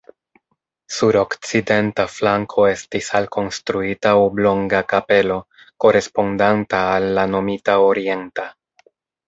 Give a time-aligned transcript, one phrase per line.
[0.99, 5.39] Sur okcidenta flanko estis alkonstruita oblonga kapelo
[5.87, 8.51] korespondanta al la nomita orienta.